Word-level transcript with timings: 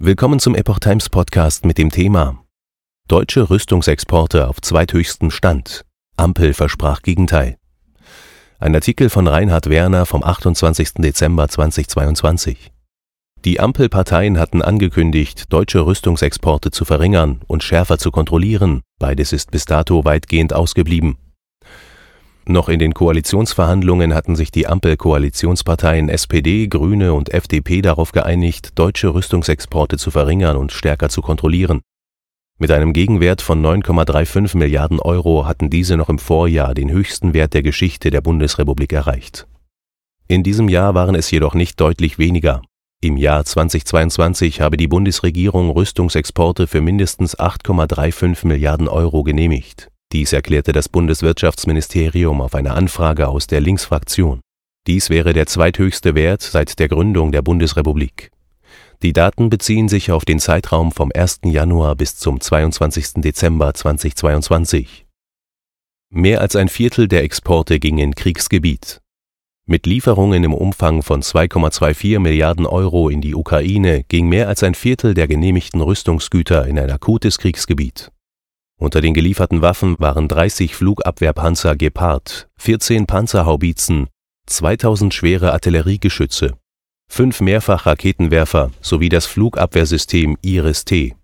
Willkommen 0.00 0.38
zum 0.38 0.54
Epoch 0.54 0.78
Times 0.78 1.08
Podcast 1.08 1.64
mit 1.64 1.76
dem 1.76 1.90
Thema 1.90 2.38
Deutsche 3.08 3.50
Rüstungsexporte 3.50 4.46
auf 4.46 4.60
zweithöchstem 4.60 5.32
Stand. 5.32 5.84
Ampel 6.16 6.54
versprach 6.54 7.02
Gegenteil. 7.02 7.56
Ein 8.60 8.76
Artikel 8.76 9.10
von 9.10 9.26
Reinhard 9.26 9.68
Werner 9.68 10.06
vom 10.06 10.22
28. 10.22 10.94
Dezember 10.98 11.48
2022. 11.48 12.70
Die 13.44 13.58
Ampelparteien 13.58 14.38
hatten 14.38 14.62
angekündigt, 14.62 15.52
deutsche 15.52 15.84
Rüstungsexporte 15.84 16.70
zu 16.70 16.84
verringern 16.84 17.40
und 17.48 17.64
schärfer 17.64 17.98
zu 17.98 18.12
kontrollieren. 18.12 18.82
Beides 19.00 19.32
ist 19.32 19.50
bis 19.50 19.64
dato 19.64 20.04
weitgehend 20.04 20.52
ausgeblieben. 20.52 21.16
Noch 22.50 22.70
in 22.70 22.78
den 22.78 22.94
Koalitionsverhandlungen 22.94 24.14
hatten 24.14 24.34
sich 24.34 24.50
die 24.50 24.66
Ampel-Koalitionsparteien 24.66 26.08
SPD, 26.08 26.66
Grüne 26.66 27.12
und 27.12 27.28
FDP 27.28 27.82
darauf 27.82 28.10
geeinigt, 28.12 28.78
deutsche 28.78 29.12
Rüstungsexporte 29.12 29.98
zu 29.98 30.10
verringern 30.10 30.56
und 30.56 30.72
stärker 30.72 31.10
zu 31.10 31.20
kontrollieren. 31.20 31.82
Mit 32.58 32.70
einem 32.70 32.94
Gegenwert 32.94 33.42
von 33.42 33.62
9,35 33.62 34.56
Milliarden 34.56 34.98
Euro 34.98 35.44
hatten 35.44 35.68
diese 35.68 35.98
noch 35.98 36.08
im 36.08 36.18
Vorjahr 36.18 36.72
den 36.72 36.90
höchsten 36.90 37.34
Wert 37.34 37.52
der 37.52 37.62
Geschichte 37.62 38.08
der 38.08 38.22
Bundesrepublik 38.22 38.94
erreicht. 38.94 39.46
In 40.26 40.42
diesem 40.42 40.70
Jahr 40.70 40.94
waren 40.94 41.16
es 41.16 41.30
jedoch 41.30 41.52
nicht 41.52 41.78
deutlich 41.78 42.18
weniger. 42.18 42.62
Im 43.02 43.18
Jahr 43.18 43.44
2022 43.44 44.62
habe 44.62 44.78
die 44.78 44.88
Bundesregierung 44.88 45.68
Rüstungsexporte 45.68 46.66
für 46.66 46.80
mindestens 46.80 47.38
8,35 47.38 48.46
Milliarden 48.46 48.88
Euro 48.88 49.22
genehmigt. 49.22 49.90
Dies 50.12 50.32
erklärte 50.32 50.72
das 50.72 50.88
Bundeswirtschaftsministerium 50.88 52.40
auf 52.40 52.54
eine 52.54 52.72
Anfrage 52.72 53.28
aus 53.28 53.46
der 53.46 53.60
Linksfraktion. 53.60 54.40
Dies 54.86 55.10
wäre 55.10 55.34
der 55.34 55.46
zweithöchste 55.46 56.14
Wert 56.14 56.40
seit 56.40 56.78
der 56.78 56.88
Gründung 56.88 57.30
der 57.30 57.42
Bundesrepublik. 57.42 58.30
Die 59.02 59.12
Daten 59.12 59.50
beziehen 59.50 59.88
sich 59.88 60.10
auf 60.10 60.24
den 60.24 60.40
Zeitraum 60.40 60.92
vom 60.92 61.12
1. 61.14 61.40
Januar 61.44 61.94
bis 61.94 62.16
zum 62.16 62.40
22. 62.40 63.20
Dezember 63.22 63.74
2022. 63.74 65.06
Mehr 66.10 66.40
als 66.40 66.56
ein 66.56 66.70
Viertel 66.70 67.06
der 67.06 67.22
Exporte 67.22 67.78
ging 67.78 67.98
in 67.98 68.14
Kriegsgebiet. 68.14 69.02
Mit 69.66 69.84
Lieferungen 69.84 70.42
im 70.42 70.54
Umfang 70.54 71.02
von 71.02 71.20
2,24 71.20 72.18
Milliarden 72.18 72.64
Euro 72.64 73.10
in 73.10 73.20
die 73.20 73.34
Ukraine 73.34 74.04
ging 74.04 74.26
mehr 74.26 74.48
als 74.48 74.62
ein 74.62 74.74
Viertel 74.74 75.12
der 75.12 75.28
genehmigten 75.28 75.82
Rüstungsgüter 75.82 76.66
in 76.66 76.78
ein 76.78 76.90
akutes 76.90 77.36
Kriegsgebiet. 77.36 78.10
Unter 78.78 79.00
den 79.00 79.12
gelieferten 79.12 79.60
Waffen 79.60 79.96
waren 79.98 80.28
30 80.28 80.74
Flugabwehrpanzer 80.74 81.74
Gepard, 81.74 82.48
14 82.58 83.06
Panzerhaubitzen, 83.06 84.06
2000 84.46 85.12
schwere 85.12 85.52
Artilleriegeschütze, 85.52 86.54
fünf 87.08 87.40
Mehrfachraketenwerfer 87.40 88.70
sowie 88.80 89.08
das 89.08 89.26
Flugabwehrsystem 89.26 90.36
Iris-T. 90.42 91.16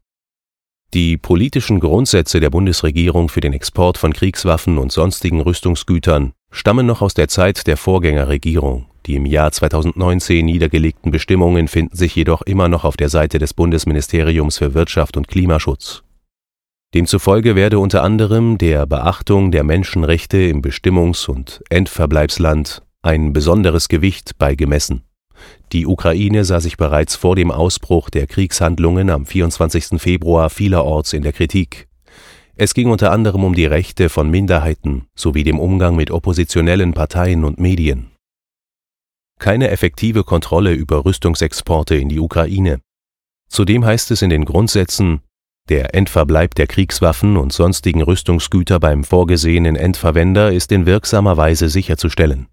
Die 0.94 1.16
politischen 1.16 1.80
Grundsätze 1.80 2.40
der 2.40 2.50
Bundesregierung 2.50 3.28
für 3.28 3.40
den 3.40 3.52
Export 3.52 3.98
von 3.98 4.12
Kriegswaffen 4.12 4.78
und 4.78 4.92
sonstigen 4.92 5.40
Rüstungsgütern 5.40 6.32
stammen 6.52 6.86
noch 6.86 7.02
aus 7.02 7.14
der 7.14 7.28
Zeit 7.28 7.66
der 7.66 7.76
Vorgängerregierung. 7.76 8.86
Die 9.06 9.16
im 9.16 9.26
Jahr 9.26 9.50
2019 9.50 10.46
niedergelegten 10.46 11.10
Bestimmungen 11.10 11.68
finden 11.68 11.96
sich 11.96 12.14
jedoch 12.14 12.42
immer 12.42 12.68
noch 12.68 12.84
auf 12.84 12.96
der 12.96 13.08
Seite 13.08 13.38
des 13.38 13.54
Bundesministeriums 13.54 14.58
für 14.58 14.72
Wirtschaft 14.72 15.16
und 15.16 15.28
Klimaschutz. 15.28 16.03
Demzufolge 16.94 17.56
werde 17.56 17.80
unter 17.80 18.04
anderem 18.04 18.56
der 18.56 18.86
Beachtung 18.86 19.50
der 19.50 19.64
Menschenrechte 19.64 20.38
im 20.38 20.62
Bestimmungs- 20.62 21.28
und 21.28 21.60
Endverbleibsland 21.68 22.82
ein 23.02 23.32
besonderes 23.32 23.88
Gewicht 23.88 24.38
beigemessen. 24.38 25.02
Die 25.72 25.86
Ukraine 25.86 26.44
sah 26.44 26.60
sich 26.60 26.76
bereits 26.76 27.16
vor 27.16 27.34
dem 27.34 27.50
Ausbruch 27.50 28.10
der 28.10 28.28
Kriegshandlungen 28.28 29.10
am 29.10 29.26
24. 29.26 30.00
Februar 30.00 30.50
vielerorts 30.50 31.12
in 31.12 31.22
der 31.22 31.32
Kritik. 31.32 31.88
Es 32.54 32.74
ging 32.74 32.88
unter 32.88 33.10
anderem 33.10 33.42
um 33.42 33.56
die 33.56 33.66
Rechte 33.66 34.08
von 34.08 34.30
Minderheiten 34.30 35.08
sowie 35.16 35.42
dem 35.42 35.58
Umgang 35.58 35.96
mit 35.96 36.12
oppositionellen 36.12 36.94
Parteien 36.94 37.44
und 37.44 37.58
Medien. 37.58 38.12
Keine 39.40 39.70
effektive 39.70 40.22
Kontrolle 40.22 40.72
über 40.72 41.04
Rüstungsexporte 41.04 41.96
in 41.96 42.08
die 42.08 42.20
Ukraine. 42.20 42.78
Zudem 43.48 43.84
heißt 43.84 44.12
es 44.12 44.22
in 44.22 44.30
den 44.30 44.44
Grundsätzen, 44.44 45.22
der 45.70 45.94
Endverbleib 45.94 46.54
der 46.54 46.66
Kriegswaffen 46.66 47.38
und 47.38 47.52
sonstigen 47.52 48.02
Rüstungsgüter 48.02 48.78
beim 48.78 49.02
vorgesehenen 49.02 49.76
Endverwender 49.76 50.52
ist 50.52 50.70
in 50.72 50.84
wirksamer 50.84 51.36
Weise 51.38 51.70
sicherzustellen. 51.70 52.48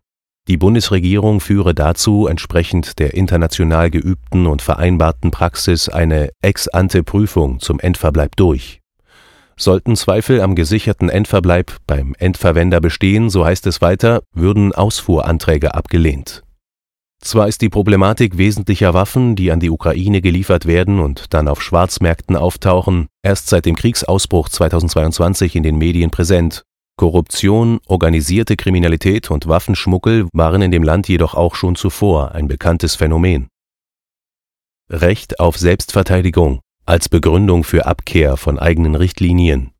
Die 0.48 0.58
Bundesregierung 0.58 1.40
führe 1.40 1.76
dazu 1.76 2.28
entsprechend 2.28 3.00
der 3.00 3.14
international 3.14 3.92
geübten 3.92 4.48
und 4.48 4.62
vereinbarten 4.62 5.30
Praxis 5.30 5.90
eine 5.90 6.30
Ex-ante-Prüfung 6.42 7.60
zum 7.60 7.80
Endverbleib 7.80 8.36
durch. 8.38 8.80
Sollten 9.58 9.96
Zweifel 9.96 10.42
am 10.42 10.56
gesicherten 10.56 11.10
Endverbleib 11.10 11.78
beim 11.86 12.16
Endverwender 12.18 12.80
bestehen, 12.80 13.30
so 13.30 13.46
heißt 13.46 13.68
es 13.68 13.82
weiter, 13.82 14.24
würden 14.34 14.74
Ausfuhranträge 14.74 15.76
abgelehnt 15.76 16.44
zwar 17.22 17.48
ist 17.48 17.62
die 17.62 17.70
Problematik 17.70 18.38
wesentlicher 18.38 18.94
Waffen, 18.94 19.36
die 19.36 19.52
an 19.52 19.60
die 19.60 19.70
Ukraine 19.70 20.22
geliefert 20.22 20.66
werden 20.66 21.00
und 21.00 21.34
dann 21.34 21.48
auf 21.48 21.62
Schwarzmärkten 21.62 22.36
auftauchen, 22.36 23.08
erst 23.24 23.48
seit 23.48 23.66
dem 23.66 23.76
Kriegsausbruch 23.76 24.50
2022 24.50 25.56
in 25.56 25.64
den 25.64 25.78
Medien 25.78 26.12
präsent. 26.12 26.64
Korruption, 26.98 27.80
organisierte 27.88 28.56
Kriminalität 28.56 29.32
und 29.32 29.48
Waffenschmuggel 29.48 30.28
waren 30.34 30.62
in 30.62 30.72
dem 30.72 30.84
Land 30.84 31.08
jedoch 31.08 31.34
auch 31.34 31.56
schon 31.56 31.76
zuvor 31.76 32.34
ein 32.34 32.48
bekanntes 32.48 32.96
Phänomen. 32.96 33.48
Recht 34.90 35.40
auf 35.40 35.58
Selbstverteidigung 35.58 36.60
als 36.86 37.08
Begründung 37.08 37.64
für 37.64 37.86
Abkehr 37.86 38.38
von 38.38 38.60
eigenen 38.60 38.96
Richtlinien 38.96 39.72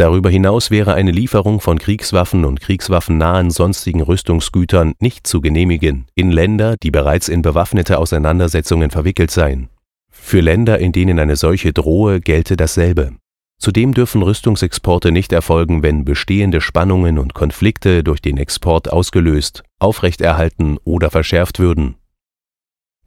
Darüber 0.00 0.30
hinaus 0.30 0.70
wäre 0.70 0.94
eine 0.94 1.10
Lieferung 1.10 1.60
von 1.60 1.78
Kriegswaffen 1.78 2.46
und 2.46 2.62
kriegswaffennahen 2.62 3.50
sonstigen 3.50 4.00
Rüstungsgütern 4.00 4.94
nicht 4.98 5.26
zu 5.26 5.42
genehmigen 5.42 6.06
in 6.14 6.30
Länder, 6.30 6.76
die 6.82 6.90
bereits 6.90 7.28
in 7.28 7.42
bewaffnete 7.42 7.98
Auseinandersetzungen 7.98 8.88
verwickelt 8.88 9.30
seien. 9.30 9.68
Für 10.10 10.40
Länder, 10.40 10.78
in 10.78 10.92
denen 10.92 11.18
eine 11.18 11.36
solche 11.36 11.74
drohe, 11.74 12.22
gelte 12.22 12.56
dasselbe. 12.56 13.12
Zudem 13.58 13.92
dürfen 13.92 14.22
Rüstungsexporte 14.22 15.12
nicht 15.12 15.34
erfolgen, 15.34 15.82
wenn 15.82 16.06
bestehende 16.06 16.62
Spannungen 16.62 17.18
und 17.18 17.34
Konflikte 17.34 18.02
durch 18.02 18.22
den 18.22 18.38
Export 18.38 18.90
ausgelöst, 18.90 19.64
aufrechterhalten 19.80 20.78
oder 20.82 21.10
verschärft 21.10 21.58
würden 21.58 21.96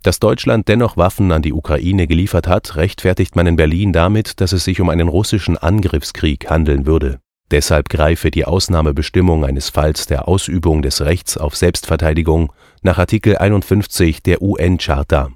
dass 0.03 0.19
Deutschland 0.19 0.67
dennoch 0.67 0.97
Waffen 0.97 1.31
an 1.31 1.41
die 1.41 1.53
Ukraine 1.53 2.05
geliefert 2.07 2.47
hat, 2.47 2.75
rechtfertigt 2.75 3.35
man 3.35 3.47
in 3.47 3.55
Berlin 3.55 3.93
damit, 3.93 4.39
dass 4.41 4.51
es 4.51 4.65
sich 4.65 4.79
um 4.81 4.89
einen 4.89 5.07
russischen 5.07 5.57
Angriffskrieg 5.57 6.49
handeln 6.49 6.85
würde. 6.85 7.19
Deshalb 7.51 7.89
greife 7.89 8.31
die 8.31 8.45
Ausnahmebestimmung 8.45 9.45
eines 9.45 9.69
Falls 9.69 10.05
der 10.05 10.27
Ausübung 10.27 10.81
des 10.81 11.01
Rechts 11.01 11.37
auf 11.37 11.55
Selbstverteidigung 11.55 12.51
nach 12.81 12.97
Artikel 12.97 13.37
51 13.37 14.21
der 14.23 14.41
UN-Charta. 14.41 15.29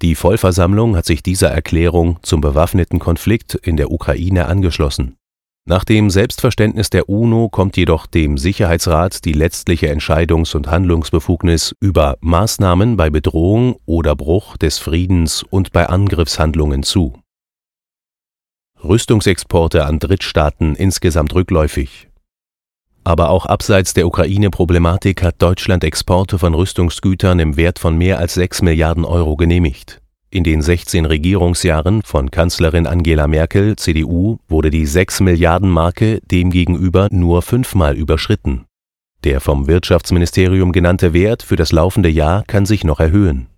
Die 0.00 0.14
Vollversammlung 0.14 0.96
hat 0.96 1.06
sich 1.06 1.22
dieser 1.22 1.50
Erklärung 1.50 2.18
zum 2.22 2.40
bewaffneten 2.40 2.98
Konflikt 2.98 3.54
in 3.54 3.76
der 3.76 3.90
Ukraine 3.92 4.46
angeschlossen. 4.46 5.16
Nach 5.64 5.84
dem 5.84 6.10
Selbstverständnis 6.10 6.90
der 6.90 7.08
UNO 7.08 7.48
kommt 7.48 7.76
jedoch 7.76 8.06
dem 8.06 8.36
Sicherheitsrat 8.36 9.24
die 9.24 9.32
letztliche 9.32 9.88
Entscheidungs- 9.92 10.56
und 10.56 10.66
Handlungsbefugnis 10.66 11.72
über 11.78 12.16
Maßnahmen 12.20 12.96
bei 12.96 13.10
Bedrohung 13.10 13.76
oder 13.86 14.16
Bruch 14.16 14.56
des 14.56 14.78
Friedens 14.78 15.44
und 15.44 15.70
bei 15.70 15.88
Angriffshandlungen 15.88 16.82
zu. 16.82 17.16
Rüstungsexporte 18.82 19.84
an 19.84 20.00
Drittstaaten 20.00 20.74
insgesamt 20.74 21.32
rückläufig. 21.32 22.08
Aber 23.04 23.30
auch 23.30 23.46
abseits 23.46 23.94
der 23.94 24.08
Ukraine-Problematik 24.08 25.22
hat 25.22 25.40
Deutschland 25.40 25.84
Exporte 25.84 26.40
von 26.40 26.54
Rüstungsgütern 26.54 27.38
im 27.38 27.56
Wert 27.56 27.78
von 27.78 27.96
mehr 27.96 28.18
als 28.18 28.34
6 28.34 28.62
Milliarden 28.62 29.04
Euro 29.04 29.36
genehmigt 29.36 30.01
in 30.32 30.44
den 30.44 30.62
16 30.62 31.04
Regierungsjahren 31.04 32.02
von 32.02 32.30
Kanzlerin 32.30 32.86
Angela 32.86 33.28
Merkel, 33.28 33.76
CDU, 33.76 34.38
wurde 34.48 34.70
die 34.70 34.86
6 34.86 35.20
Milliarden 35.20 35.68
Marke 35.68 36.20
demgegenüber 36.24 37.08
nur 37.10 37.42
fünfmal 37.42 37.96
überschritten. 37.96 38.64
Der 39.24 39.40
vom 39.40 39.66
Wirtschaftsministerium 39.66 40.72
genannte 40.72 41.12
Wert 41.12 41.42
für 41.42 41.56
das 41.56 41.70
laufende 41.70 42.08
Jahr 42.08 42.44
kann 42.46 42.64
sich 42.64 42.82
noch 42.82 42.98
erhöhen. 42.98 43.48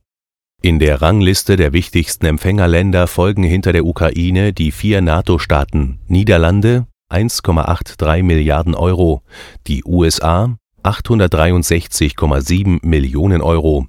In 0.62 0.80
der 0.80 1.00
Rangliste 1.00 1.56
der 1.56 1.72
wichtigsten 1.72 2.26
Empfängerländer 2.26 3.06
folgen 3.06 3.44
hinter 3.44 3.72
der 3.72 3.84
Ukraine 3.84 4.52
die 4.52 4.72
vier 4.72 5.00
NATO-Staaten 5.00 6.00
Niederlande 6.08 6.86
1,83 7.10 8.24
Milliarden 8.24 8.74
Euro, 8.74 9.22
die 9.68 9.84
USA 9.84 10.56
863,7 10.82 12.80
Millionen 12.84 13.42
Euro, 13.42 13.86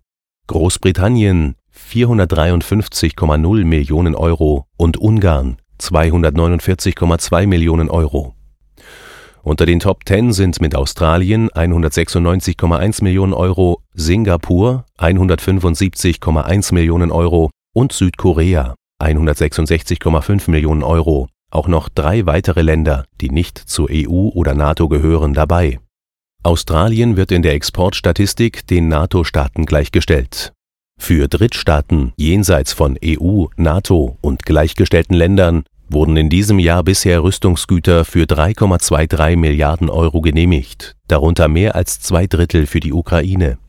Großbritannien 0.48 1.56
453,0 1.78 3.66
Millionen 3.66 4.16
Euro 4.16 4.66
und 4.78 4.98
Ungarn 4.98 5.58
249,2 5.80 7.48
Millionen 7.48 7.90
Euro. 7.90 8.34
Unter 9.44 9.68
den 9.68 9.80
Top 9.80 10.00
10 10.08 10.34
sind 10.34 10.60
mit 10.60 10.76
Australien 10.76 11.50
196,1 11.52 13.04
Millionen 13.04 13.34
Euro, 13.34 13.82
Singapur 13.94 14.86
175,1 14.98 16.74
Millionen 16.74 17.12
Euro, 17.12 17.52
und 17.76 17.92
Südkorea 17.92 18.74
166,5 19.00 20.50
Millionen 20.50 20.82
Euro, 20.82 21.28
auch 21.52 21.68
noch 21.68 21.90
drei 21.90 22.26
weitere 22.26 22.62
Länder, 22.62 23.06
die 23.22 23.30
nicht 23.30 23.58
zur 23.58 23.90
EU 23.92 24.30
oder 24.34 24.56
NATO 24.56 24.88
gehören, 24.88 25.34
dabei. 25.34 25.80
Australien 26.42 27.18
wird 27.18 27.32
in 27.32 27.42
der 27.42 27.54
Exportstatistik 27.54 28.66
den 28.68 28.88
NATO-Staaten 28.88 29.66
gleichgestellt. 29.66 30.55
Für 31.08 31.28
Drittstaaten 31.28 32.14
jenseits 32.18 32.74
von 32.74 32.98
EU, 33.06 33.46
NATO 33.58 34.18
und 34.22 34.44
gleichgestellten 34.44 35.16
Ländern 35.16 35.64
wurden 35.88 36.18
in 36.18 36.30
diesem 36.30 36.58
Jahr 36.58 36.84
bisher 36.84 37.22
Rüstungsgüter 37.24 38.06
für 38.06 38.24
3,23 38.24 39.36
Milliarden 39.36 39.90
Euro 39.92 40.22
genehmigt, 40.22 40.96
darunter 41.08 41.48
mehr 41.48 41.76
als 41.76 42.00
zwei 42.00 42.26
Drittel 42.26 42.66
für 42.66 42.80
die 42.80 42.92
Ukraine. 42.92 43.60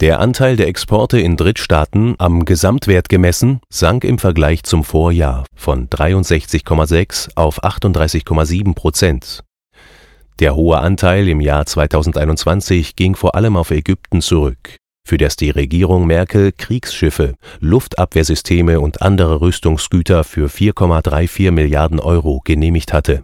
Der 0.00 0.20
Anteil 0.20 0.56
der 0.56 0.68
Exporte 0.68 1.20
in 1.20 1.36
Drittstaaten 1.36 2.16
am 2.18 2.44
Gesamtwert 2.44 3.08
gemessen 3.08 3.60
sank 3.68 4.02
im 4.02 4.18
Vergleich 4.18 4.64
zum 4.64 4.82
Vorjahr 4.82 5.44
von 5.54 5.88
63,6 5.88 7.30
auf 7.36 7.62
38,7 7.62 8.74
Prozent. 8.74 9.44
Der 10.40 10.54
hohe 10.54 10.78
Anteil 10.78 11.28
im 11.28 11.40
Jahr 11.40 11.66
2021 11.66 12.96
ging 12.96 13.16
vor 13.16 13.34
allem 13.34 13.56
auf 13.56 13.70
Ägypten 13.72 14.20
zurück, 14.20 14.76
für 15.08 15.16
das 15.16 15.36
die 15.36 15.48
Regierung 15.48 16.06
Merkel 16.06 16.52
Kriegsschiffe, 16.52 17.34
Luftabwehrsysteme 17.60 18.78
und 18.78 19.00
andere 19.00 19.40
Rüstungsgüter 19.40 20.22
für 20.22 20.48
4,34 20.48 21.50
Milliarden 21.50 21.98
Euro 21.98 22.42
genehmigt 22.44 22.92
hatte 22.92 23.22